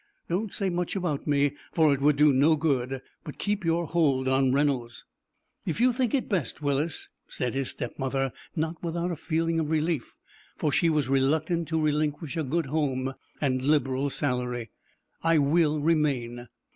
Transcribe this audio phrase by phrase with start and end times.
[0.27, 4.27] Don't say much about me, for it would do no good; but keep your hold
[4.27, 5.05] on Reynolds."
[5.63, 10.17] "If you think it best, Willis," said his stepmother, not without a feeling of relief,
[10.57, 14.71] for she was reluctant to relinquish a good home and liberal salary,
[15.21, 16.47] "I will remain."